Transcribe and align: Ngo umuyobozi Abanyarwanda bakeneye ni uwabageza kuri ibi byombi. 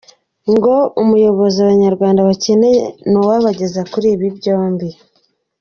Ngo 0.53 0.75
umuyobozi 1.01 1.57
Abanyarwanda 1.61 2.27
bakeneye 2.29 2.81
ni 3.09 3.17
uwabageza 3.21 3.81
kuri 3.91 4.07
ibi 4.15 4.27
byombi. 4.37 4.89